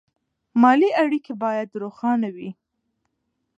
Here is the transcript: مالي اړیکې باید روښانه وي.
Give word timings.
مالي 0.61 0.89
اړیکې 1.03 1.33
باید 1.43 1.77
روښانه 1.81 2.29
وي. 2.35 2.49